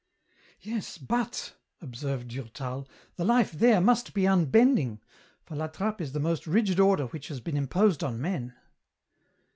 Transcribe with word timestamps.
"Yes, 0.71 0.97
but," 0.97 1.53
observed 1.79 2.29
Durtal," 2.29 2.87
the 3.17 3.23
life 3.23 3.51
there 3.51 3.79
must 3.79 4.15
be 4.15 4.25
un 4.27 4.45
bending, 4.45 4.99
for 5.43 5.55
La 5.55 5.67
Trappe 5.67 6.01
is 6.01 6.11
the 6.11 6.19
most 6.19 6.47
rigid 6.47 6.79
order 6.79 7.05
which 7.05 7.27
has 7.27 7.39
been 7.39 7.55
imposed 7.55 8.03
on 8.03 8.19
men." 8.19 8.55